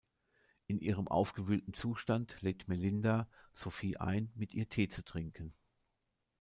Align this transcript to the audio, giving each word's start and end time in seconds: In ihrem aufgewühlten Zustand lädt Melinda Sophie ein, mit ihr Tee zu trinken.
In 0.65 0.79
ihrem 0.79 1.07
aufgewühlten 1.07 1.75
Zustand 1.75 2.37
lädt 2.41 2.67
Melinda 2.67 3.29
Sophie 3.53 3.97
ein, 3.97 4.31
mit 4.33 4.55
ihr 4.55 4.67
Tee 4.67 4.89
zu 4.89 5.05
trinken. 5.05 5.53